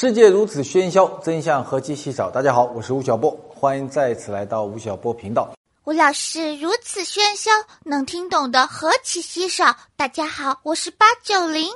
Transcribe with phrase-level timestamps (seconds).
[0.00, 2.30] 世界如此喧嚣，真相何其稀少。
[2.30, 5.50] 大家好，我是吴晓波，欢迎再次来到吴晓波频道。
[5.86, 7.50] 吴老师如此喧嚣，
[7.82, 9.74] 能听懂的何其稀少。
[9.96, 11.68] 大家好，我是八九零。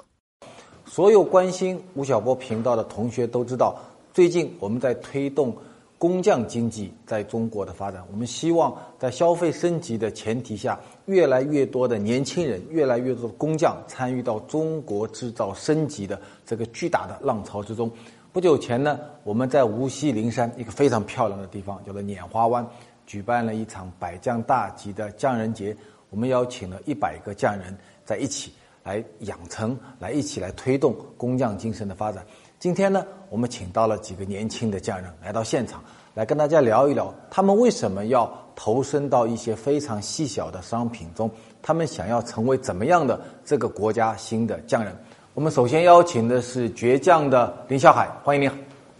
[0.86, 3.76] 所有关心吴晓波频道的同学都知道，
[4.14, 5.52] 最近我们在推动
[5.98, 8.04] 工匠经济在中国的发展。
[8.12, 17.90] 我们希望在消费升级的前提下，越来越多的年轻人，越来越多的工匠参与到中国制造升级的这个巨大的浪潮之中。
[18.32, 22.66] 不久前呢，我们在无锡灵山一个非常漂亮的地方，叫做拈花湾，
[23.06, 25.76] 举办了一场百匠大集的匠人节。
[26.08, 28.52] 我们邀请了一百个匠人在一起。
[28.84, 32.26] 来养成，来一起来推动工匠精神的发展。
[32.58, 35.80] 今天呢，我们请到了几个年轻的匠人来到现场，
[36.14, 41.30] 来跟大家聊一聊，他们为什么要投身到一些非常细小的商品中？
[41.62, 44.92] 他们想要成为怎么样的这个国家新的匠人？
[45.34, 48.50] 我们首先邀请的是倔强的林小海，欢迎您。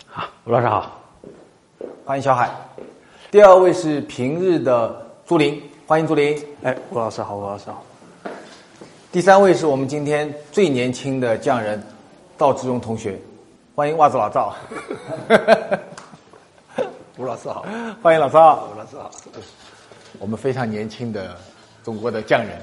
[0.06, 0.98] 好，吴老师好，
[2.06, 2.50] 欢迎小海。
[3.30, 6.42] 第二位是平日的朱林，欢迎朱林。
[6.62, 7.84] 哎，吴老师好，吴老师好。
[9.12, 11.82] 第三位是我们今天最年轻的匠人，
[12.38, 13.20] 赵志荣同学，
[13.74, 14.54] 欢迎袜子老赵。
[17.18, 17.66] 吴老师好，
[18.02, 18.68] 欢迎老赵。
[18.74, 19.10] 吴老师好，
[20.18, 21.36] 我们非常年轻的
[21.84, 22.58] 中国的匠人。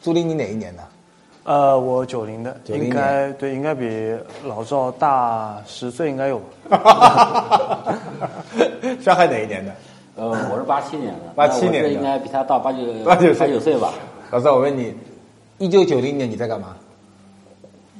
[0.00, 0.88] 朱林，你哪一年的？
[1.44, 6.40] 呃，我九零的，应该对，应该比老赵大十岁，应该有。
[9.00, 9.74] 上海哪一年的？
[10.14, 13.92] 呃，我是八七年的，八七年的应该比他大八九八九岁八九岁吧。
[14.30, 14.94] 老赵，我问你，
[15.58, 16.76] 一九九零年你在干嘛？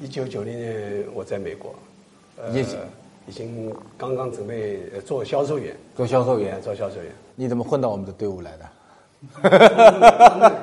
[0.01, 1.75] 一九九零年我在美国，
[2.41, 2.79] 呃已经
[3.27, 6.62] 已经刚刚准备呃做销售员，做销售员。
[6.62, 7.06] 做销售员。
[7.34, 10.53] 你怎么混到我们的队伍来的？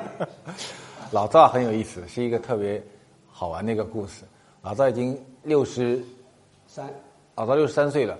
[1.12, 2.80] 老赵很有意思，是一个特别
[3.28, 4.22] 好玩的一个故事。
[4.62, 6.00] 老赵已经六十
[6.68, 6.88] 三，
[7.34, 8.16] 老赵六十三岁了，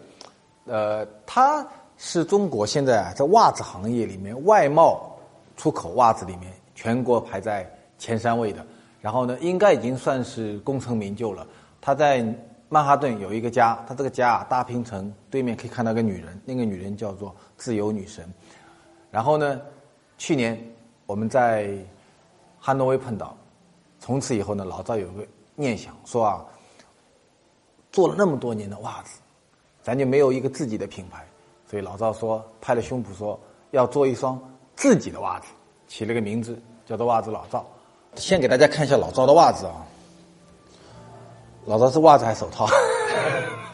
[0.64, 1.64] 呃，他
[1.98, 5.16] 是中国现在啊在袜子行业里面外贸
[5.56, 8.66] 出口袜子里面全国排在前三位的，
[9.00, 11.46] 然后呢，应该已经算是功成名就了。
[11.80, 12.24] 他在
[12.68, 18.28] 曼哈顿有一个家，他这个家啊大平层对面可以看到个女人，那个女人叫做自由女神。
[19.12, 19.60] 然后呢，
[20.18, 20.58] 去年
[21.06, 21.72] 我们在
[22.60, 23.34] 汉诺威碰到，
[23.98, 26.44] 从此以后呢，老赵有个念想，说啊，
[27.90, 29.18] 做了那么多年的袜子，
[29.82, 31.26] 咱就没有一个自己的品牌，
[31.68, 33.40] 所以老赵说，拍了胸脯说
[33.70, 34.38] 要做一双
[34.76, 35.46] 自己的袜子，
[35.88, 37.64] 起了个名字叫做袜子老赵。
[38.16, 39.86] 先给大家看一下老赵的袜子啊，
[41.64, 42.66] 老赵是袜子还是手套？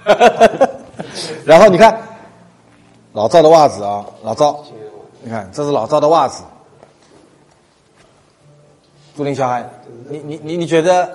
[1.45, 2.01] 然后你看
[3.13, 4.63] 老赵的袜子啊，老赵，
[5.23, 6.45] 你看这是老赵的袜子。
[9.17, 9.67] 朱林小孩，
[10.11, 11.09] 你你你你觉得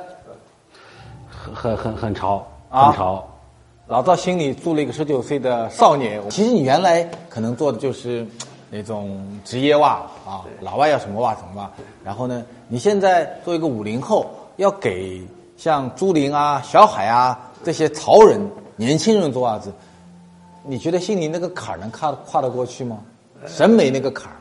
[1.30, 3.28] 很很很很潮，啊很潮。
[3.86, 6.20] 老赵心里住了一个十九岁的少年。
[6.32, 8.26] 其实你原来可能做的就是
[8.72, 11.70] 那种职业袜啊，老外要什么袜什么袜。
[12.04, 14.26] 然后呢，你现在做一个五零后，
[14.56, 15.22] 要给
[15.56, 18.42] 像朱琳啊、小海啊这些潮人、
[18.78, 19.72] 年轻人做袜子，
[20.64, 22.98] 你觉得心里那个坎儿能跨跨得过去吗？
[23.46, 24.38] 审美那个坎儿，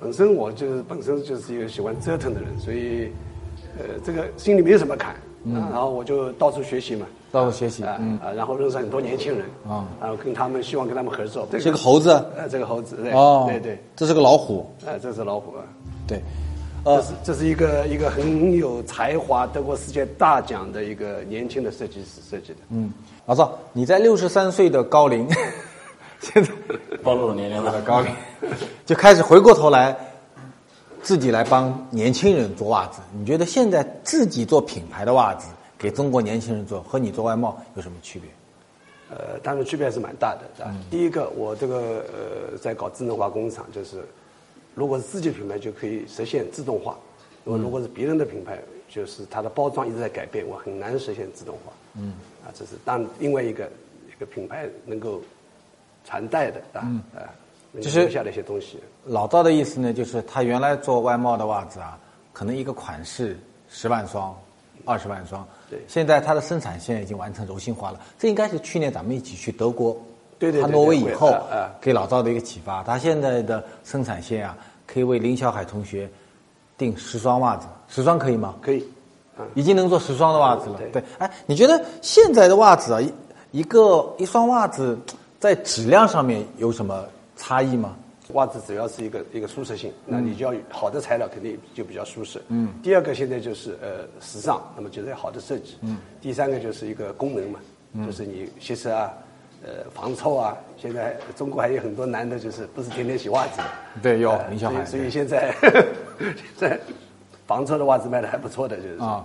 [0.00, 3.10] 本身我就是本身就是一个喜欢折腾的人，所以
[3.78, 5.54] 呃这个心里没有什么坎，嗯。
[5.54, 7.84] 然后我就到处学习嘛，到处学习。
[7.84, 9.86] 啊嗯，啊，然后认识很多年轻人啊。
[10.00, 11.46] 然后跟他们希望跟他们合作。
[11.50, 15.64] 这是个猴子呃，这个猴子，对哦，对对，这是个老虎，啊，这是老虎啊。
[16.06, 16.20] 对，
[16.84, 17.02] 这呃。
[17.02, 22.58] 是这是一个一个很有才华、得过世界大奖的一个年轻的设计师设计的。
[22.68, 22.92] 嗯，
[23.26, 25.26] 老赵，你在六十三岁的高龄，
[26.20, 26.50] 现在
[27.02, 27.80] 暴露了年龄了。
[27.82, 28.12] 高龄，
[28.84, 29.96] 就开始回过头来，
[31.02, 33.00] 自己来帮年轻人做袜子。
[33.12, 38.30] 你觉得现在自己做品牌的袜子，给中国年轻人做，和你做外贸有什么区别？
[39.10, 40.74] 呃，当然区别还是蛮大的，啊。
[40.90, 44.02] 第一个，我这个呃，在搞智能化工厂，就是
[44.74, 46.94] 如果是自己品牌，就可以实现自动化；
[47.44, 48.58] 如果如果是别人的品牌，
[48.88, 51.72] 就是它的包装一直在改变，我很难实现自动化。
[51.96, 52.14] 嗯，
[52.44, 53.70] 啊，这是当另外一个
[54.08, 55.20] 一个品牌能够
[56.04, 56.80] 传代的啊
[57.14, 57.28] 啊，
[57.80, 58.78] 就是留下的一些东西。
[59.04, 61.98] 老赵的意思呢，就是他原来做外贸的袜子啊，
[62.32, 63.38] 可能一个款式
[63.68, 64.34] 十万双、
[64.84, 68.00] 二十万双，对现在它的生产线已经完成柔性化了。
[68.18, 69.96] 这应该是去年咱们一起去德国
[70.38, 71.34] 对对对汉诺威以后
[71.80, 72.82] 给老赵的一个启发。
[72.82, 74.56] 他现在的生产线啊，
[74.86, 76.08] 可以为林小海同学
[76.76, 78.54] 订十双袜子，十双可以吗？
[78.60, 78.80] 可以，
[79.36, 80.78] 啊，已经能做十双的袜子了。
[80.78, 83.12] 对对，哎，你觉得现在的袜子啊，一
[83.52, 84.98] 一个一双袜子
[85.38, 87.04] 在质量上面有什么
[87.46, 87.94] 差异吗？
[88.32, 92.40] 袜子主要是一个一个舒适性，那你就要好的材料，肯定就比较舒适。
[92.48, 92.72] 嗯。
[92.82, 95.76] 第二个现在就是呃时尚，那么就是要好的设计。
[95.82, 95.98] 嗯。
[96.22, 97.60] 第三个就是一个功能嘛，
[98.06, 99.12] 就是你其实啊，
[99.62, 100.56] 呃，防臭啊。
[100.78, 103.60] 现在中国还有很多男的，就是不是天天洗袜子。
[104.02, 104.82] 对，有呃林小海。
[104.86, 105.54] 所以现在
[106.56, 106.80] 现在
[107.46, 108.96] 防臭的袜子卖的还不错的，就是。
[108.96, 109.22] 啊，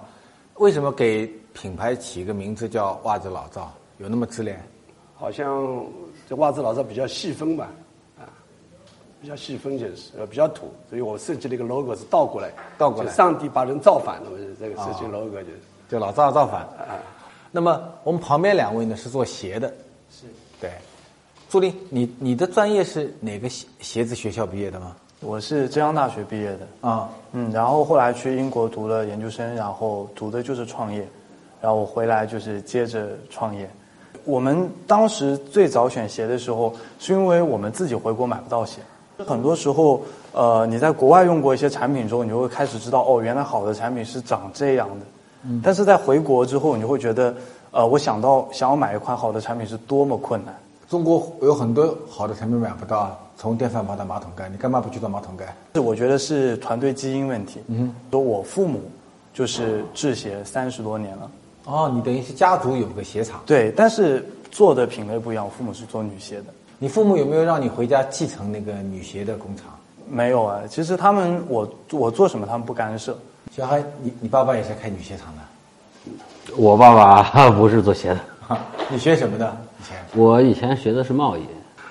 [0.56, 3.72] 为什么给品牌起一个名字叫袜子老赵？
[3.98, 4.62] 有那么自恋？
[5.16, 5.86] 好像
[6.28, 7.72] 这袜子老赵比较细分吧，啊，
[9.22, 15.60] 比较细分就是呃比较土，所以我设计了一个 logo 是倒过来，倒过来上帝把人造反了，我是这个设计 logo 就是。
[15.90, 17.00] 就老造造反啊。
[17.52, 19.68] 那么我们旁边两位呢是做鞋的，
[20.12, 20.26] 是
[20.62, 20.72] 对。
[21.50, 24.96] 朱林，你你的专业是哪个鞋鞋子学校毕业的吗？
[25.22, 31.00] 我是浙江大学毕业的，啊，嗯，然后后来去英国读了研究生，然后读的就是创业，
[31.60, 33.68] 然后我回来就是接着创业。
[34.26, 38.80] 我们当时最早选鞋的时候，是因为我们自己回国买不到鞋。
[39.26, 40.02] 很多时候，
[40.32, 45.06] 呃，你在国外用过一些产品之后，你就会开始知道，哦，原来好的产品是长这样的。
[45.44, 45.62] 嗯。
[45.64, 47.34] 但是在回国之后，你就会觉得，
[47.72, 50.56] 呃，我想到想要买一款好的产品是多么困难。
[50.90, 55.54] 中国有很多好的产品买不到啊，从电饭煲到马桶盖，你干嘛不去做马桶盖？
[55.76, 57.62] 是我觉得是团队基因问题。
[57.68, 58.82] 嗯，说我父母
[59.34, 61.32] 就是制鞋三十多年了。
[61.66, 63.42] 哦，你等于是家族有个鞋厂。
[63.46, 65.46] 对，但是做的品类不一样。
[65.46, 66.46] 我父母是做女鞋的，
[66.80, 69.66] 你父母有没有让你回家继承那个女鞋的工厂？
[70.10, 70.62] 没有啊。
[70.70, 73.16] 其实他们我我做什么他们不干涉。
[73.56, 76.14] 小孩，你你爸爸也是开女鞋厂的，
[76.56, 78.20] 我爸爸 不是做鞋的，
[78.90, 79.58] 你学什么的？
[79.80, 79.98] 以前？
[80.16, 81.42] 我以前学的是贸易。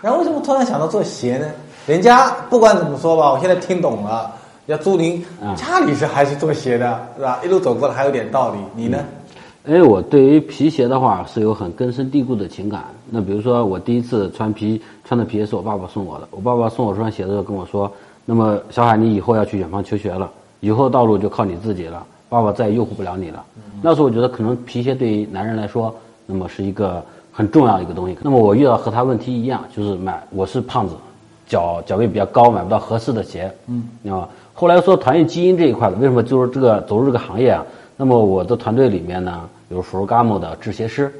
[0.01, 1.47] 然后为什么突然想到做鞋呢？
[1.87, 4.35] 人家不管怎么说吧，我现在听懂了。
[4.67, 7.41] 要朱林嗯家里是还是做鞋的，是吧？
[7.45, 8.59] 一路走过来还有点道理。
[8.75, 8.99] 你呢？
[8.99, 9.28] 因
[9.67, 12.85] 为我对于皮鞋的话是有很根深蒂固的情感。
[13.11, 16.29] 那比如说，我第一次穿皮穿的皮鞋是我爸爸送我的。
[16.31, 17.91] 我爸爸送我这双鞋的时候跟我说
[18.25, 23.45] ：“那么小海，你以后要去远方求学了，以后道路就靠你自己了，爸爸再也诱惑不了你了。
[23.83, 25.95] 那时候我觉得可能皮鞋对于男人来说，
[26.25, 28.17] 那么是一个很重要的一个东西。
[28.23, 30.95] 那么我遇到和他问题一样，就是买我是胖子，
[31.47, 33.53] 脚脚背比较高，买不到合适的鞋。
[33.67, 34.29] 嗯，你知道吗？
[34.55, 37.65] 后来说团队基因这一块的，为什么就是这个走入这个行业啊？
[38.01, 39.41] 那么我的团队里面呢，
[39.71, 41.13] 有 Ferragamo 的制鞋师，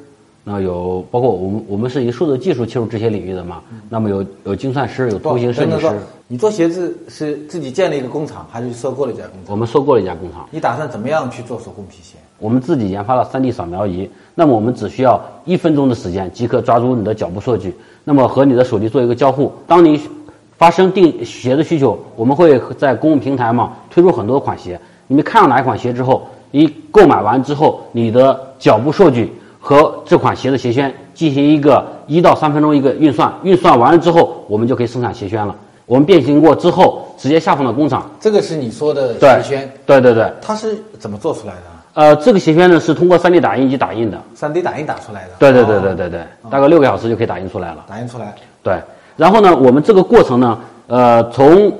[0.45, 3.61] 那有包括我们我们是以数字技术切入制鞋领域的嘛。
[3.89, 5.91] 那么有有精算师，有图形设计师
[6.29, 9.47] 你做鞋子是自己建了一个工厂，还是收购了一家工厂？
[9.49, 10.49] 我们收购了一家工厂。
[10.53, 12.17] 你打算怎么样去做手工皮鞋？
[12.39, 17.75] 我们自己研发了 3D 扫描仪，那么我们只需要一分钟的时间即可抓住你的脚步数据，
[18.05, 19.53] 那么和你的手机做一个交互。
[19.67, 20.01] 当你
[20.57, 24.81] 发生定鞋的需求，我们会在公共平台嘛推出很多款鞋。
[25.09, 35.55] 你们看上哪一款鞋之后，一购买完之后，你的脚步数据和这款鞋的鞋楦进行一个一到三分钟一个运算，运算完了之后，我们就可以生产鞋楦了。
[35.87, 38.11] 我们变形过之后，直接下放到工厂。
[38.21, 41.61] 这个是你说的对鞋楦，对对对，它是怎么做出来的？
[41.95, 44.23] 呃，这个鞋楦呢是通过 3D 打印机打印的。
[44.37, 45.31] 3D 打印打出来的。
[45.39, 47.85] 对对对哦对对对，大概六个小时就可以打印出来了。
[47.89, 48.33] 打印出来。
[48.63, 48.79] 对，
[49.17, 51.73] 然后呢，我们这个过程呢，呃，从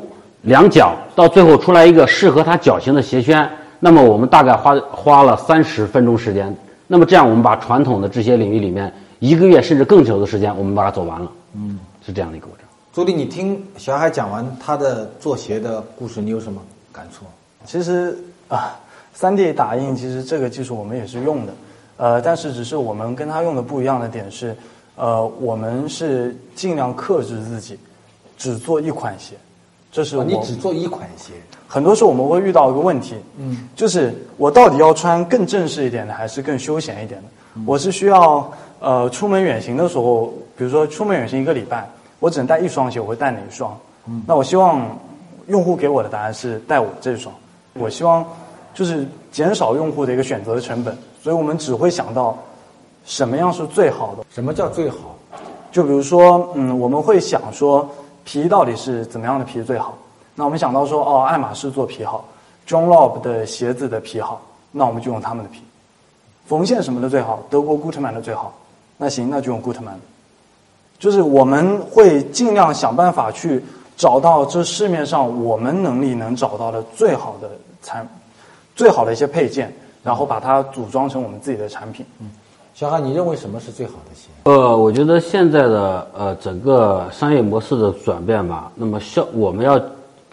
[0.43, 3.47] 量脚到最后出来一个适合它脚型的鞋楦，
[3.81, 6.55] 那么我们大概花花了三十分钟时间。
[6.87, 11.31] 那么这样，我们把传统的制鞋领域里面一个月甚至更久的时间，我们把它走完了。
[11.55, 12.67] 嗯，是这样的一个过程。
[12.93, 16.61] 朱莉，你听小海讲完他的做鞋的故事，你有什么
[16.91, 17.25] 感触？
[17.65, 18.17] 其实
[18.49, 18.75] 啊，
[19.13, 21.53] 三 D 打印其实这个技术我们也是用的，
[21.99, 24.57] 呃，但是只是我们跟他用的不一样的点是，
[24.97, 27.79] 呃，我们是尽量克制自己，
[28.37, 29.37] 只做一款鞋，
[29.91, 31.33] 这是我、哦你只做一款鞋，
[31.67, 37.29] 很多时候我们会遇到一个问题，嗯，就是我到底要穿更正式一点的，还是更休闲一点的？
[37.67, 38.49] 我是需要
[38.81, 41.89] 呃出门远行的时候，比如说出门远行一个礼拜，
[42.21, 43.77] 我只能带一双鞋，我会带哪一双？
[44.07, 44.87] 嗯，那我希望
[45.49, 47.35] 用户给我的答案是带我这双，
[47.75, 48.25] 我希望
[48.75, 52.39] 就是减少用户的一个选择的成本，所以我们只会想到
[53.05, 54.25] 什么样是最好的。
[54.31, 55.17] 什么叫最好？
[55.73, 57.89] 就比如说，嗯，我们会想说
[58.29, 59.97] 皮到底是怎么样的皮最好？
[60.35, 62.29] 那我们想到说，哦，爱马仕做皮好
[62.67, 65.63] ，John Lobb 的鞋子的皮好，那我们就用他们的皮。
[66.47, 68.53] 缝线什么的最好，德国 Goodman 的最好，
[68.99, 69.97] 那行，那就用 Goodman。
[70.99, 73.65] 就是我们会尽量想办法去
[73.97, 77.49] 找到这市面上我们能力能找到的最好的
[77.83, 78.07] 产，
[78.77, 82.05] 最好的一些配件，然后把它组装成我们自己的产品。
[82.79, 84.29] 小海，你认为什么是最好的鞋？
[84.45, 89.83] 呃，我觉得现在的呃整个商业模式的转变吧，那么消我们要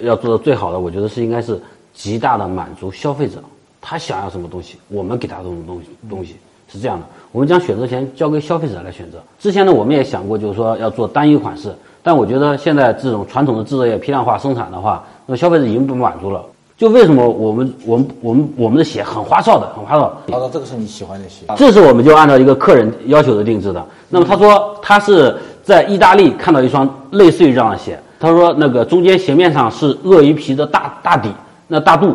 [0.02, 1.60] 要做的最好的，我觉得是应该是
[1.96, 3.44] 极大的满足消费者
[3.82, 6.36] 他想要什么东西，我们给他什么东西东西
[6.72, 7.06] 是这样的。
[7.32, 9.18] 我们将选择权交给消费者来选择。
[9.40, 11.74] 之前呢，我们也想过，就是说要做单一款式，
[12.04, 16.46] 但我觉得现在这种传统的制造业批量化生产的话，那么消费者已经不满足了。
[16.78, 20.22] 就为什么我们我们我们我们的鞋很花哨的，很花哨。
[20.28, 23.86] 他说，这个是你喜欢的鞋，这是我们就按照一个客人要求的定制的。
[24.10, 31.30] 那么他说他是在意大利看到一双类似于这样的鞋，他说那个中间鞋面上是鳄鱼皮的大大底，
[31.68, 32.14] 那大肚，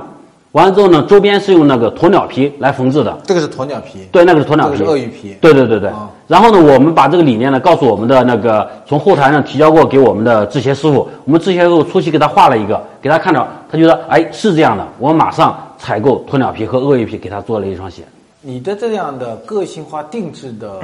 [0.52, 3.20] 完了之后呢，周边是用那个鸵鸟皮来缝制的。
[3.24, 5.88] 这个是鸵鸟皮，对，那个是鸵鸟皮，这个是鳄鱼皮对对对对。
[5.90, 18.04] 啊然后呢，我们把这个理念呢告诉我们的那个从后台上提交过给我们的制鞋师傅，我们制鞋师傅初期给他画了一个，给他看着，他觉得哎是这样的，我马上采购鸵鸟皮和鳄鱼皮给他做了一双鞋。
[18.40, 20.80] 你的这样的个性化定制的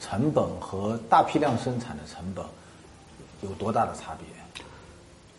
[0.00, 2.44] 成本和大批量生产的成本
[3.40, 4.26] 有多大的差别？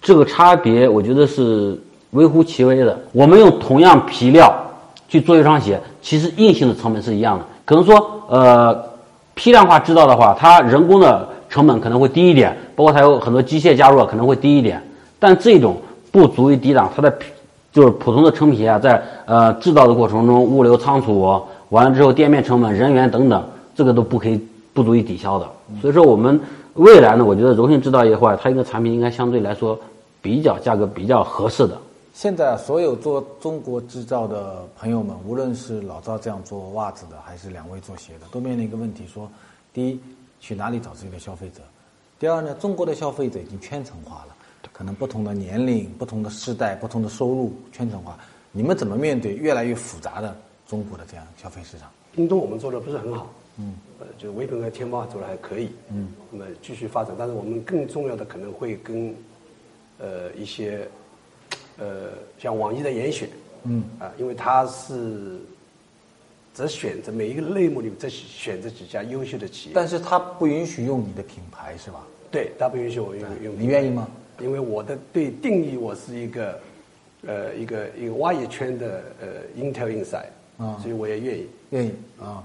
[0.02, 1.80] 这个差别我觉得是
[2.12, 2.98] 微乎其微的。
[3.12, 4.54] 我们用同样皮料
[5.08, 7.46] 去做一双鞋，其实硬性的成本是一样的。
[7.66, 8.84] 可能说，呃，
[9.34, 14.82] 批量化制造的话，它人工的成本可能会低一点，包括它有很多机械加入可能会低一点。
[15.20, 15.78] 但这种
[16.12, 17.14] 不足以抵挡它的，
[17.72, 23.42] 就是普通的成皮啊，在呃制造的过程中，物流仓储完了之后，店面成本、人员等等，
[23.74, 24.40] 这个都不可以
[24.74, 25.48] 不足以抵消的。
[25.82, 26.38] 所以说，我们
[26.74, 29.80] 未来呢，我觉得柔性制造业的话，它一个产品应该相对来说
[30.22, 31.78] 比较价格比较合适的。
[32.14, 39.32] 现在所有做中国制造的朋友们，无论是老赵这样做袜子的，还是两位做鞋的，都面临一个问题：说，
[39.74, 40.00] 第一，
[40.40, 41.62] 去哪里找自己的消费者？
[42.20, 44.36] 第二呢，中国的消费者已经圈层化了，
[44.74, 48.20] 可能不同的年龄、不同的世代、不同的收入，圈层化。
[48.52, 50.36] 你们怎么面对越来越复杂的
[50.68, 51.90] 中国的这样消费市场？
[52.14, 59.16] 京东我们做的不是很好，嗯，呃，就是唯品和天猫做的还可以，嗯，那么继续发展，但是我们更重要的可能会跟，
[59.98, 60.86] 呃，一些，
[61.78, 62.10] 呃，
[62.40, 63.28] 像网易的严选，
[63.64, 65.40] 嗯，啊，因为它是
[66.54, 72.06] 只选择每一个类目里面只选择几家优秀的企业，但是它不允许用你的品牌，是吧？
[72.30, 74.08] 对，它不允许我用用，你愿意吗？
[74.40, 76.60] 因为我的对定义，我是一个，
[77.28, 79.28] 呃，一个一个挖野圈的呃
[79.62, 80.26] Intel Inside，
[80.58, 81.48] 啊所以我也愿意。
[81.70, 82.44] 愿意啊。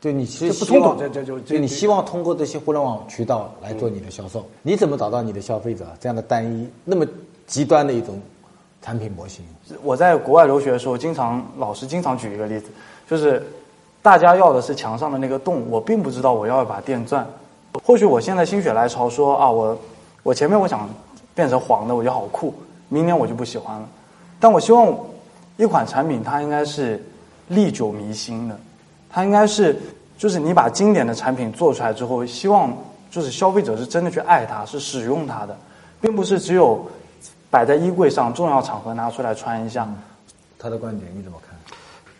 [0.00, 4.48] 就你其实不希望，冲突这这就这就你希望通过这些互联网渠道来做你的销售。
[4.62, 5.86] 你怎么找到你的消费者？
[6.00, 7.06] 这样的单一、那么
[7.50, 8.18] 极端的一种
[8.80, 9.44] 产品模型？
[9.82, 12.66] 我在国外留学的时候，经常老师经常举一个例子，
[13.08, 13.44] 就是
[14.00, 17.26] 大家要的是墙上的那个洞，我并不知道我要一把电钻。
[17.84, 19.76] 或许我现在心血来潮说啊，我
[20.22, 20.88] 我前面我想
[21.34, 22.54] 变成黄的，我觉得好酷，
[22.88, 23.88] 明年我就不喜欢了。
[24.38, 24.96] 但我希望
[25.56, 27.04] 一款产品它应该是
[27.48, 28.56] 历久弥新的，
[29.10, 29.76] 它应该是
[30.16, 32.72] 就是你把经典的产品做出来之后，希望
[33.10, 35.56] 就是消费者是真的去爱它，是使用它的，
[36.00, 36.80] 并不是只有
[37.50, 39.88] 摆在衣柜上重要场合拿出来穿一下。
[40.58, 41.58] 他的观点你怎么看？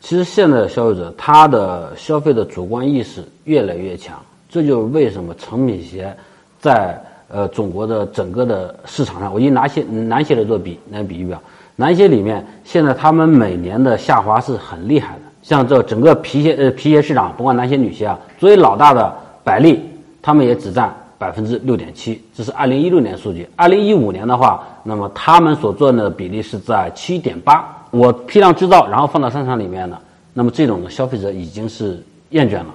[0.01, 4.19] 其实现在的消费者他的消费的主观意识越来越强，
[4.49, 6.17] 这就是为什么成品鞋
[6.59, 11.41] 在呃中国的整个的市场上，我以拿鞋男鞋来做比来比喻啊，
[11.77, 19.85] 男鞋里面现在他们每年的下滑是很厉害的，像这整个皮鞋呃皮鞋市场，甭管男鞋女鞋啊，作为老大的百丽，
[20.23, 23.47] 他们也只占百分之六点七，这是二零一六年数据。
[23.55, 27.63] 二零一五年的话，那么他们所做的比例是在七点八。
[27.91, 29.99] 我批量制造，然后放到商场里面呢，
[30.33, 32.69] 那么这种消费者已经是厌倦了。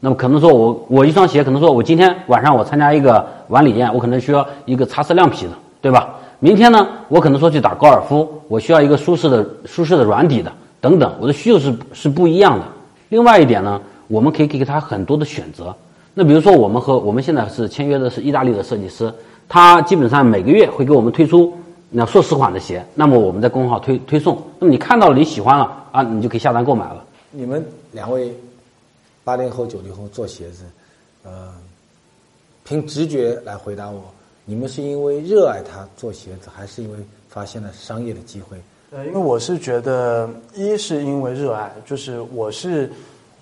[0.00, 5.52] 那么可能说我我一双鞋，可能说我今天晚上我参加一个晚礼宴，我可能需要一个擦色亮皮的，
[5.82, 6.08] 对吧？
[6.38, 12.64] 明天呢，我可能说去打高尔夫，我需要一个舒适的舒适的软底的，等等，我的需求是是不一样的。
[13.10, 13.78] 另外一点呢，
[14.08, 15.76] 我们可以给他很多的选择。
[16.12, 19.12] 那比如说，我们和我们现在是签约的是意大利的设计师，
[19.48, 21.52] 他基本上每个月会给我们推出
[21.88, 27.04] 那数十款的鞋，那么我们在公众号推推送，那么你看到了你喜欢了啊，你就可以下单购买了。
[27.30, 28.34] 你们两位
[29.22, 30.64] 八零后、九零后做鞋子，
[31.22, 31.54] 呃，
[32.64, 34.02] 凭直觉来回答我，
[34.44, 36.98] 你们是因为热爱它做鞋子，还是因为
[37.28, 38.56] 发现了商业的机会？
[38.90, 42.90] 呃，因为我是觉得，一是因为热爱，就是我是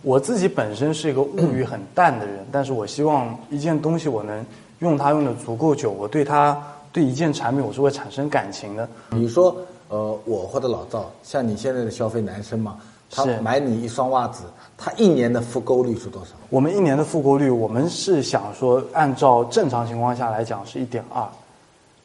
[0.03, 4.45] 我自己本身是一个物欲很淡的人， 但是我希望一件东西我能
[4.79, 6.61] 用它用的足够久，我对它
[6.93, 8.89] 对一件产品我是会产生感情的。
[9.11, 9.57] 比如说，
[9.89, 12.77] 呃，我或者老赵，像你现在的消费男生嘛，
[13.11, 14.45] 他买你一双袜子，
[14.77, 16.31] 他一年的复购率是多少？
[16.49, 21.27] 我们一年的复购率，我们是想说，按照正常情况下来讲是一点二，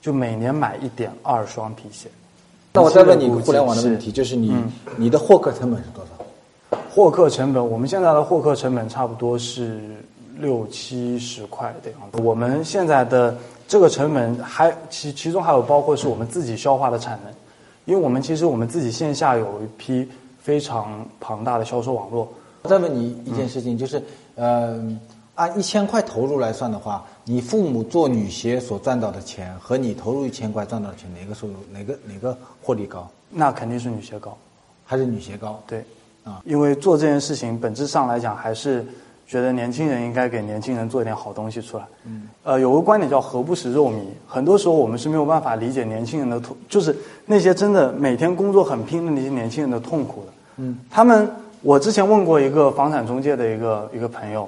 [0.01, 2.09] 就每年买一点二双皮鞋。
[2.73, 4.55] 那我再问你一个互联网的问题，就是你、
[4.97, 6.11] 你的获客成本是多少？
[6.93, 9.81] 获客成本，我们现在的获客成本差不多是
[10.37, 12.21] 六七十块的样子。
[12.21, 13.35] 我们现在的
[13.67, 17.33] 这个成本还其其中还有包括是我们自己消化的产能，
[17.85, 20.07] 因为我们其实我们自己线下有一批
[20.39, 22.31] 非常庞大的销售网络。
[22.61, 23.99] 我再问你一件事情，就是，
[24.35, 24.79] 呃，
[25.33, 33.09] 按一千块投入来算的话，你父母做女鞋所赚到的钱和你投入一千块赚到的钱，哪个收入哪个哪个获利高？
[33.31, 34.37] 那肯定是女鞋高。
[34.85, 35.59] 还是女鞋高？
[35.65, 35.83] 对，
[36.23, 38.85] 啊因为做这件事情本质上来讲，还是
[39.25, 41.83] 觉得年轻人应该给年轻人做一点好东西出来。
[42.05, 50.33] 嗯，呃，有个观点叫“何不食肉糜”，很多时候我们是没有办法理解年轻人的痛，就是那些真的每天工作很拼的那些年轻人的痛苦的。
[50.57, 51.27] 嗯，他们，
[51.61, 54.47] 我之前问过一个房产中介的一个一个朋友，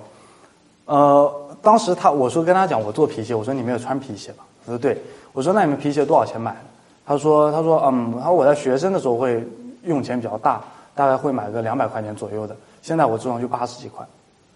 [0.86, 4.44] 呃，当时他我说跟他讲我做皮鞋，我说你没有穿皮鞋吧？
[4.66, 5.02] 他说对，
[5.34, 6.60] 我说那你们皮鞋多少钱买的？
[7.06, 9.44] 他说他说嗯，他说我在学生的时候会
[9.84, 10.62] 用钱比较大，
[10.96, 14.06] 大概会买个两百块钱左右的，现在我这双就八十几块。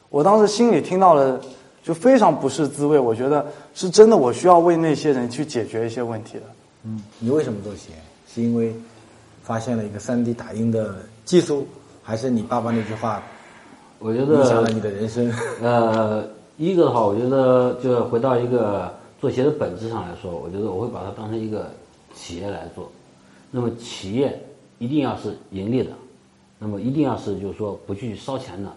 [0.10, 1.40] 我当时心里听到了，
[1.84, 2.98] 就非常不是滋味。
[2.98, 6.44] 我觉得是真的，我需要为那些人去解决一些问题的。
[6.86, 7.90] 嗯，你为什么做鞋？
[8.34, 8.74] 是因为
[9.44, 11.68] 发现了一个 3D 打印的技术，
[12.02, 13.22] 还是你爸爸那句话
[14.00, 15.32] 我觉得影响了你的人生？
[15.62, 16.24] 呃，
[16.58, 21.70] 一个的话，我觉得就回到一个做鞋的本质上来说，我觉得我会把它当成一个
[22.16, 22.90] 企业来做。
[23.52, 24.40] 那么企业
[24.78, 25.92] 一定要是盈利的，
[26.60, 28.70] 那么一定要是就是说不去烧钱的。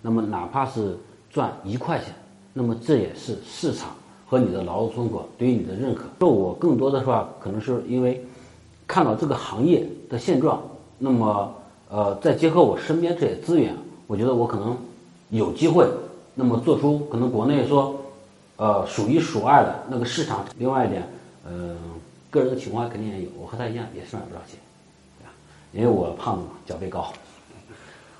[0.00, 0.96] 那么哪怕是
[1.30, 2.14] 赚一块钱，
[2.52, 3.90] 那么这也是市场
[4.26, 6.04] 和你的劳动成果对于你的认可。
[6.18, 8.24] 就我更多的话，可能是因为
[8.86, 10.62] 看到这个行业的现状，
[10.98, 11.54] 那么
[11.90, 14.76] 呃，再结合我身边这些资源，我觉得我可能
[15.30, 15.86] 有机会，
[16.34, 17.94] 那么做出可能国内说
[18.56, 20.44] 呃数一数二的那个市场。
[20.58, 21.02] 另外一点，
[21.44, 21.76] 呃，
[22.30, 24.67] 个人的情况肯定也有，我和他一样也是买不着鞋，对吧？
[25.72, 27.12] 因为我胖嘛，脚背高。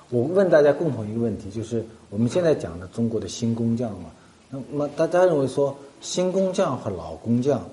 [0.09, 4.09] 我问大家共同一个问题，就是我们现在讲的中国的新工匠嘛，
[4.49, 7.63] 那么大家认为说新工匠和老工匠，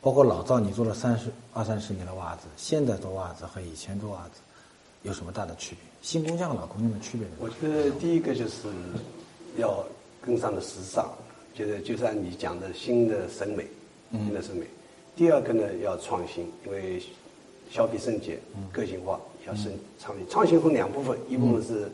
[0.00, 4.40] 包括老赵，你做了三十二三十年的袜子，现在做袜子和以前做袜子
[5.02, 5.82] 有什么大的区别？
[6.02, 8.68] 新工匠和老工匠的区别呢我觉得第一个就是
[9.56, 9.84] 要
[10.20, 11.06] 跟上的时尚，
[11.54, 13.64] 就是就像你讲的新的审美，
[14.10, 14.66] 新的审美。
[15.14, 17.00] 第二个呢要创新，因为
[17.70, 18.38] 消费升级、
[18.72, 20.26] 个性化要升创新。
[20.28, 21.90] 创新分两部分，一部分是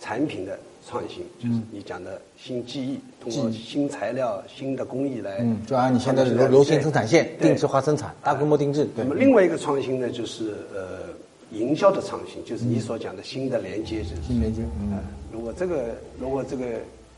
[0.00, 11.12] 产品的创新，就是你讲的新技艺，通过新材料、新的工艺来，嗯，就按你现在流流行生产线，定制化生产，大规模定制，那么另外一个创新呢，就是呃
[11.52, 14.92] 营销的创新，就是你所讲的新的连接，就是新连接嗯。
[14.92, 14.98] 呃
[15.32, 16.64] 如果这个如果这个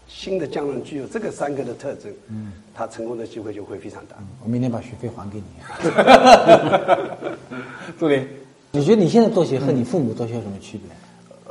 [0.08, 4.16] 新的匠人具有这个三个的特征，嗯，他成功的机会就会非常大。
[4.44, 5.44] 我明天把学费还给你。
[7.98, 8.26] 杜林，
[8.70, 10.90] 你觉得你现在做鞋和你父母做鞋有什么区别？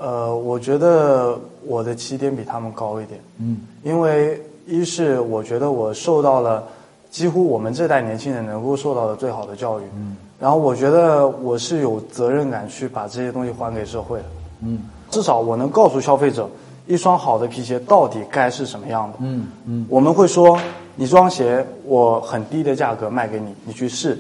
[0.03, 3.19] 呃，我觉得我的起点比他们高一点。
[3.39, 6.67] 嗯，因为一是我觉得我受到了
[7.09, 9.83] 几乎我们这代年轻人能够受到的最好的教育。
[9.95, 14.25] 嗯，然后我觉得我是有责任感去把这些东西还给社会的。
[14.61, 16.49] 嗯，至少我能告诉消费者，
[16.87, 19.17] 一双好的皮鞋到底该是什么样的。
[19.21, 20.59] 嗯嗯，我们会说，
[20.95, 24.17] 你这双鞋我很低的价格卖给你，你去试，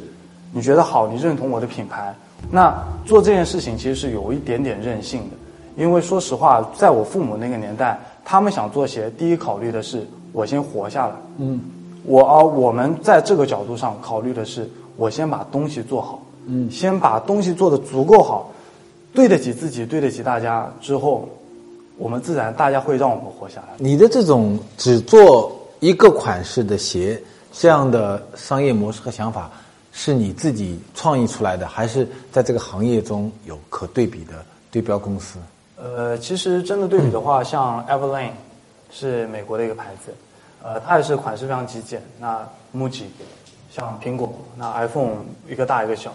[0.51, 2.13] 你觉得好，你认同我的品牌。
[2.49, 2.73] 那
[3.05, 5.37] 做这件事情其实是有一点点任性的。
[5.77, 11.13] 因为说实话，在我父母那个年代，他们想做鞋，第一考虑的是我先活下来。
[11.37, 11.61] 嗯，
[12.03, 16.21] 我啊我们在这个角度上考虑的是，我先把东西做好。
[16.45, 18.51] 嗯，先把东西做得足够好，
[19.13, 21.29] 对得起自己，对得起大家之后，
[21.97, 23.67] 我们自然大家会让我们活下来。
[23.77, 29.51] 你的这种只做一个款式的鞋这样的商业模式和想法，
[29.91, 35.37] 是你自己创意出来的，还是在这个行业中有可对比的对标公司？
[35.75, 38.31] 呃，其实真的对比的话，像 Everlane
[38.91, 40.13] 是美国的一个牌子，
[40.63, 42.01] 呃，它也是款式非常极简。
[42.19, 43.05] 那 MUJI
[43.71, 45.15] 像苹果，那 iPhone
[45.49, 46.13] 一个大一个小，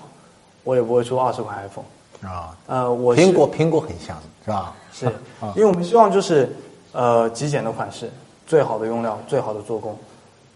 [0.62, 1.84] 我也不会出二十款 iPhone。
[2.22, 4.74] 啊，呃，我是苹果苹果很像是吧？
[4.92, 5.06] 是，
[5.54, 6.50] 因为我们希望就是
[6.92, 8.10] 呃极简的款式，
[8.46, 9.96] 最好的用料，最好的做工，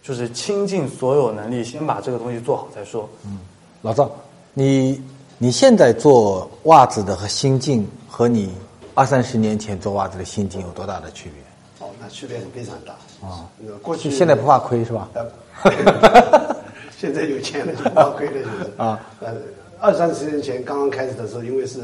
[0.03, 3.09] 就是倾尽所有能力，先把这个东西做好再说。
[3.25, 3.39] 嗯
[3.83, 4.11] 老赵，
[4.55, 5.03] 你
[5.39, 8.55] 你现在做袜子的和心境和你
[8.95, 11.87] 二三十年前做袜子的心境有多大的区别？
[11.87, 12.93] 哦，那区别非常大
[13.27, 13.47] 啊。
[13.59, 15.09] 那个过去现在不怕亏是吧？
[15.15, 15.27] 呃
[16.97, 19.01] 现在有钱了就不怕亏了，就是啊。
[19.21, 19.33] 呃，
[19.81, 21.81] 二三十年前刚刚开始的时候，因为是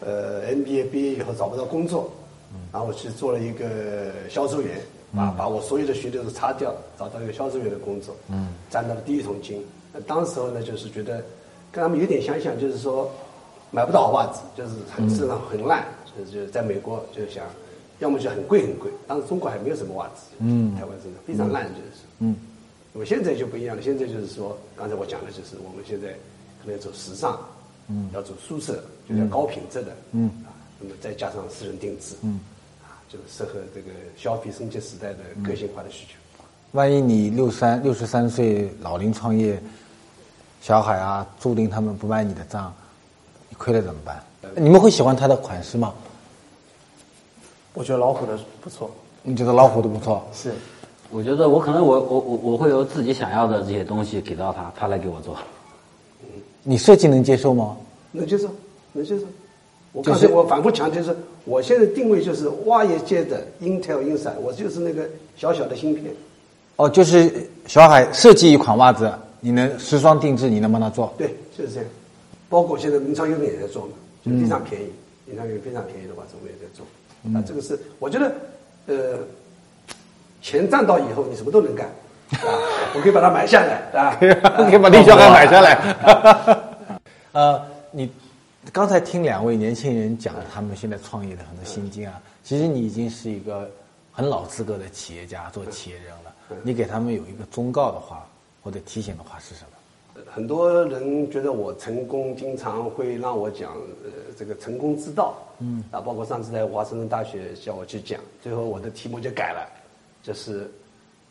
[0.00, 2.10] 呃 MBA 毕业以后找不到工作，
[2.72, 4.80] 然后我去做了一个销售员，
[5.14, 9.64] 把把我所有的学历都擦掉，找到一个销售员的工作，嗯，赚到了第一桶金。
[9.92, 11.16] 那当时候呢，就是觉得
[11.72, 13.10] 跟他们有点相像，就是说
[13.72, 17.44] 买不到好袜子，就是很市场很烂，就是就是在美国就是想，
[17.98, 22.36] 要么就很贵很贵，当时中国还没有什么袜子，嗯，台湾真的非常烂，就是，嗯。
[22.92, 26.08] 那么现在就不一样了，现在就是说，刚才我讲的就是我们现在
[26.60, 27.38] 可能要走时尚，
[27.88, 32.40] 嗯，要走舒适，就是要高品质的，嗯，啊，那么再加上私人定制，嗯，
[32.82, 36.14] 啊，就是适合这个消费升级时代的个性化的需求。
[36.72, 39.60] 万一你六三六十三岁老龄创业，
[40.60, 42.74] 小海啊、注定他们不买你的账，
[43.48, 44.22] 你亏了怎么办？
[44.54, 45.94] 你们会喜欢他的款式吗？
[47.74, 48.90] 我觉得老虎的不错，
[49.22, 50.26] 你觉得老虎的不错？
[50.34, 50.52] 是
[51.10, 55.36] 我觉得我可能我我我我会有自己想要的这些东西给到他，他来给我做。
[56.68, 57.74] 你设计能接受吗？
[58.12, 58.46] 能接受，
[58.92, 59.24] 能接受。
[59.92, 66.14] 我刚才我反复强调是，我现在定位就是挖业界的 Intel Inside，我就是那个小小的芯片。
[66.76, 71.10] 哦，就是小海设计一款袜子，你能时装定制，你能帮他做？
[71.16, 71.88] 对，就是这样。
[72.50, 74.92] 包括现在名创优品也在做嘛，就非常便宜，
[75.24, 76.84] 名创优品非常便宜的袜子，我们也在做。
[77.34, 78.30] 啊，这个是我觉得，
[78.88, 79.18] 呃，
[80.42, 81.86] 钱赚到以后，你什么都能干，
[82.42, 82.44] 啊，
[82.94, 84.14] 我可以把它买下来，啊，
[84.68, 86.57] 可以把李小海买下来。
[87.38, 88.10] 呃，你
[88.72, 93.70] 刚才听两位年轻人讲他们现在创业的很多心经啊，其实你已经是一个
[94.10, 96.34] 很老资格的企业家，做企业人了。
[96.64, 98.26] 你给他们有一个忠告的话
[98.60, 100.20] 或者提醒的话是什么？
[100.34, 103.72] 很多人觉得我成功，经常会让我讲
[104.02, 109.70] 呃这个成功之道，嗯，啊，包括上次在华盛顿大学叫我去讲，最后我的题目就改了，
[110.24, 110.68] 就是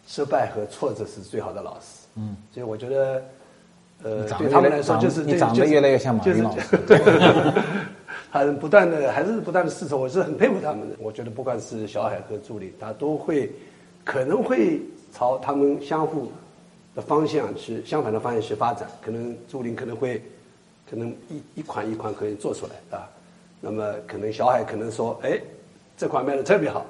[0.08, 3.22] 失败和挫折是最好的老师，嗯，所以我觉得，
[4.04, 6.98] 呃，对他们来来说就是你长得越来越像马老师 对，
[8.30, 10.96] 还是不断的还是不断的试错，我是很佩服他们的。
[11.00, 13.52] 我觉得不管是小海和助理，他都会
[14.04, 14.80] 可能会
[15.14, 16.32] 朝他们相互
[16.96, 18.88] 的方向去相反的方向去发展。
[19.02, 20.22] 可能助理可能会
[20.90, 23.10] 可能一一款一款可以做出来啊，
[23.60, 25.40] 那么可能小海可能说，哎，
[25.98, 26.86] 这款卖的特别好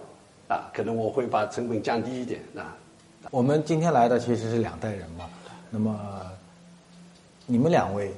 [0.50, 2.76] 啊，可能我会把成本降低一点啊。
[3.32, 5.26] 我们今天来的其实是两代人嘛，
[5.70, 6.00] 那么
[7.50, 8.14] 你们两位，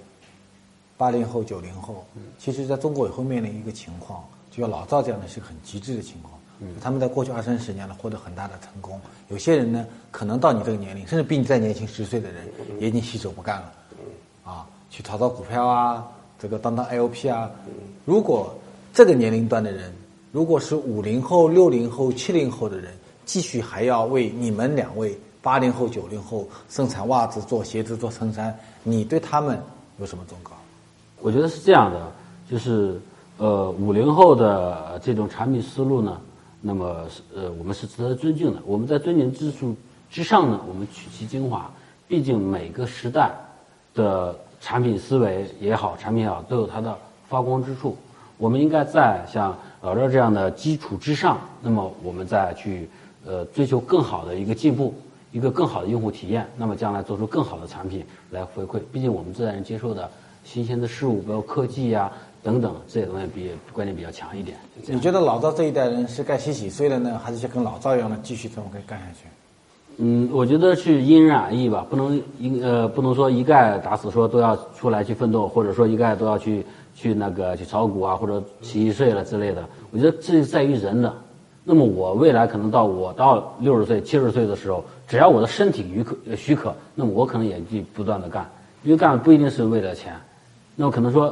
[0.97, 2.03] 八零后、九零后，
[2.39, 6.33] 其实在中国也会面临一个情况，就像老赵这样的是很极致的情况。
[6.81, 12.45] 他们在过去二三十年了获得很大的成功，有些人呢，可能到你这个年龄，甚至比你再年轻十岁的人，
[12.79, 13.73] 也已经洗手不干了，
[14.43, 16.05] 啊，去炒炒股票啊，
[16.37, 17.49] 这个当当 LP 啊。
[18.03, 18.53] 如果
[18.91, 19.93] 这个年龄段的人，
[20.31, 22.91] 如果是五零后、六零后、七零后的人，
[23.25, 29.59] 继续还要为你们两位八零后、九零后生产袜子、做鞋子、做衬衫，你对他们
[29.99, 30.51] 有什么忠告？
[31.21, 32.11] 我觉得是这样的，
[32.49, 32.99] 就是
[33.37, 36.19] 呃五零后的这种产品思路呢，
[36.61, 38.61] 那么是呃我们是值得尊敬的。
[38.65, 39.75] 我们在尊敬之处
[40.09, 41.69] 之上呢，我们取其精华。
[42.07, 43.31] 毕竟每个时代
[43.93, 46.97] 的产品思维也好，产品也好，都有它的
[47.27, 47.95] 发光之处。
[48.37, 52.89] 我们应该在像老赵这样的基础之上，那么我们再去
[53.25, 54.93] 呃追求更好的一个进步，
[55.31, 58.79] 一个更好的用户体验，那么将来做出更好的产品来回馈。
[58.91, 60.09] 毕竟我们这代人接受的
[60.43, 62.11] 新鲜的事物，包括科技呀、
[62.41, 64.57] 等等这些东西比观念比较强一点。
[64.87, 69.27] 你觉得老赵这一代人是该洗洗睡了呢，还是像跟老赵一样的继续这么干干下去？
[69.97, 76.65] 嗯，我觉得是因人而异吧，不能一呃不能说一概打死说都要出来去奋斗，或者说一概都要去
[76.95, 79.63] 去那个去炒股啊，或者洗洗睡了之类的。
[79.91, 81.13] 我觉得这是在于人的。
[81.71, 88.43] 那么我未来可能到我到六十岁、七十岁的时候，只要我的身体许可呃许可，那么我可能也去不断的干，
[88.81, 90.15] 因为干不一定是为了钱，
[90.75, 91.29] 那么可能说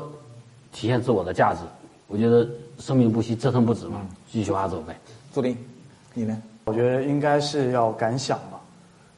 [0.71, 1.61] 体现自我的价值。
[2.07, 2.47] 我觉得
[2.77, 3.99] 生命不息，折腾不止嘛，
[4.31, 4.95] 继续往下走呗。
[5.33, 5.57] 朱林，
[6.13, 6.39] 你呢？
[6.65, 8.61] 我觉得应该是要敢想吧，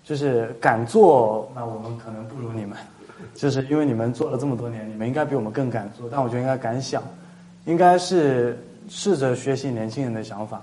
[0.05, 2.77] 就是敢做，那我们可能不如你们，
[3.35, 7.03] 就是因为你们做了这么多年，你们应该比我们更敢做，但我觉得应该敢想，
[7.65, 10.61] 应该是试着学习年轻人的想法。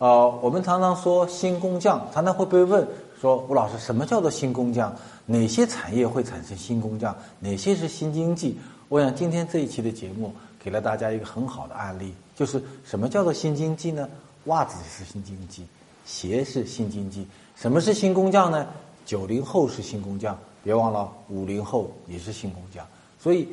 [0.00, 2.88] 呃，我们常常说新工匠，常常会被问
[3.20, 4.90] 说吴老师，什么叫做新工匠？
[5.26, 7.14] 哪些产业会产生新工匠？
[7.38, 8.58] 哪些是新经济？
[8.88, 14.08] 我想今天这一期的节目给了大家一个很好的案例，就是什么叫做新经济呢？
[14.46, 15.66] 袜子是新经济，
[16.06, 17.26] 鞋是新经济。
[17.54, 18.66] 什么是新工匠呢？
[19.04, 22.86] 九零后是新工匠，别忘了五零后也是新工匠。
[23.18, 23.46] 所以，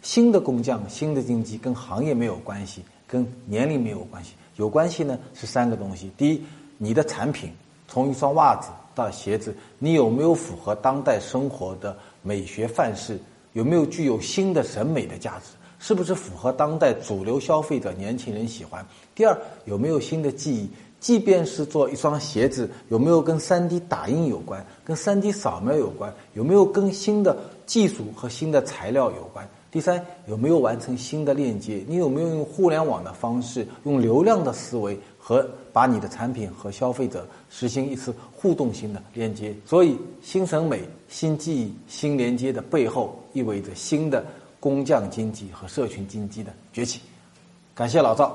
[0.00, 6.10] 新的工匠、新的经济跟行业没有关系，跟年龄没有关系，有关系呢是三个东西。
[6.16, 6.42] 第一，
[6.78, 7.50] 你的产品
[7.88, 13.18] 从一双袜子到鞋子，你有没有符合当代生活的美学范式？
[13.52, 15.52] 有没有具有新的审美的价值？
[15.78, 18.84] 是不是符合当代主流消费者年轻人喜欢？
[19.14, 20.70] 第二，有没有新的技艺？
[20.98, 26.12] 即便是做一双鞋子，有没有跟 3D 打印有关，跟 3D 扫描有关？
[26.32, 29.46] 有没有跟新的技术和新的材料有关？
[29.76, 31.84] 第三，有没有完成新的链接？
[31.86, 39.54] 你有没有用互联网的方式，用流量的思维和把你的产品和消费者实行一次互动性的链接？
[39.66, 44.24] 所以，新审美、新记忆、新连接的背后，意味着新的
[44.58, 47.02] 工匠经济和社群经济的崛起。
[47.74, 48.34] 感谢老赵。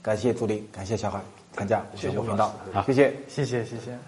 [0.00, 1.20] 感谢朱琳，感谢小海
[1.52, 3.14] 参加谢谢小波频道吴，好谢谢。
[3.28, 3.98] 谢谢谢谢。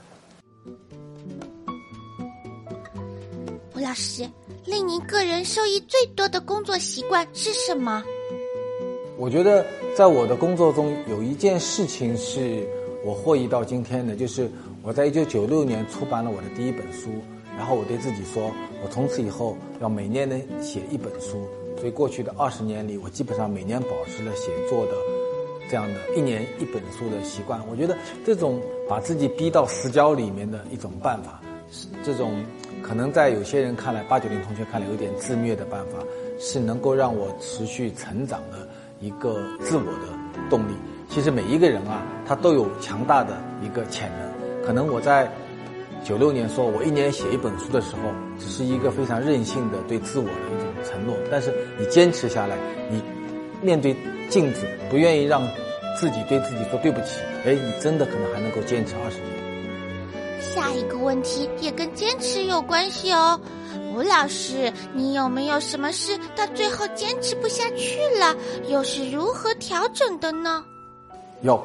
[3.74, 4.26] 吴老师，
[4.66, 8.04] 令您个人受益最多的工作习惯是什么？
[9.16, 9.64] 我觉得
[9.96, 12.66] 在我的工作中有一件事情是
[13.04, 14.50] 我获益到今天的，就是
[14.82, 17.10] 我在一九九六年出版了我的第一本书，
[17.56, 18.52] 然后我对自己说，
[18.84, 21.42] 我从此以后要每年能写一本书。
[21.78, 24.92] 所以过去的二十年里，我基本上每年保持了写作的
[25.70, 27.58] 这样的一年一本书的习惯。
[27.70, 27.96] 我觉得
[28.26, 31.40] 这种把自己逼到死角里面的一种办法，
[31.72, 32.44] 是这种
[32.90, 35.98] 可能在有些人看来，八九零同学看来有点自虐的办法，
[36.40, 38.66] 是能够让我持续成长的
[38.98, 40.09] 一个自我的
[40.50, 40.72] 动力。
[41.09, 44.66] 其实每一个人啊，他都有强大的一个潜能。
[44.66, 45.31] 可能我在
[46.03, 51.14] 九六年说我一年写一本书的时候，只是一个非常任性的对自我的一种承诺。
[51.31, 52.57] 但是你坚持下来，
[52.90, 53.00] 你
[53.62, 53.94] 面对
[54.29, 55.46] 镜子，不愿意让
[55.96, 59.49] 自己对自己说对不起，哎，你真的可能还能够坚持二十年。
[60.54, 63.40] 下一个问题也跟坚持有关系哦。
[63.94, 68.34] 吴老师，你有没有什么事到最后坚持不下去了，
[68.68, 70.64] 又是如何调整的呢？
[71.42, 71.56] 有，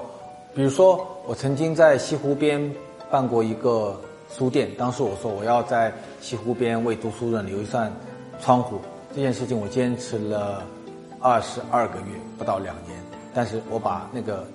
[0.54, 2.74] 比如说我曾经在西湖边
[3.10, 4.00] 办过一个
[4.36, 7.92] 书店，当时我说我要在西湖边为读书人留一扇
[8.40, 8.80] 窗户，
[9.16, 10.64] 这件事情我坚持了
[11.20, 12.06] 二十二个月，
[12.38, 14.46] 不到两年，但是我把那个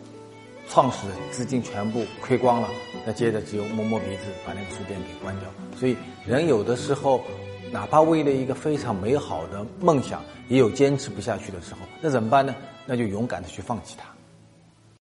[0.70, 2.68] 创始人资金全部亏光了，
[3.04, 5.48] 那接着只有摸摸鼻子把那个书店给关掉。
[5.76, 7.22] 所以人有的时候，
[7.72, 12.54] 哪怕为了一个非常美好的梦想，也有坚持不下去的时候，那怎么办呢？
[12.86, 14.09] 那就勇敢的去放弃它。